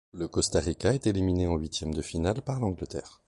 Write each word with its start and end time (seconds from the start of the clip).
Le 0.15 0.27
Costa 0.27 0.59
Rica 0.59 0.95
est 0.95 1.05
éliminé 1.05 1.45
en 1.45 1.57
huitièmes 1.57 1.93
de 1.93 2.01
finale 2.01 2.41
par 2.41 2.59
l'Angleterre. 2.59 3.19